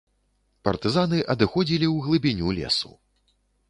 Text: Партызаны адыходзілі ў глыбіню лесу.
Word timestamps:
Партызаны 0.67 1.19
адыходзілі 1.35 1.87
ў 1.93 1.95
глыбіню 2.09 2.47
лесу. 2.61 2.91